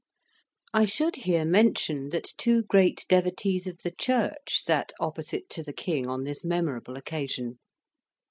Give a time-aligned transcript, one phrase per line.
[0.73, 5.73] I should here mention that two great devotees of the Church sat opposite to the
[5.73, 7.59] King on this memorable occasion.